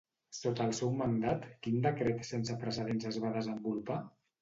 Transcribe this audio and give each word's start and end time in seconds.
Sota 0.37 0.65
el 0.69 0.73
seu 0.77 0.93
mandat, 1.01 1.45
quin 1.67 1.79
decret 1.85 2.27
sense 2.33 2.59
precedents 2.67 3.11
es 3.15 3.25
va 3.27 3.37
desenvolupar? 3.41 4.05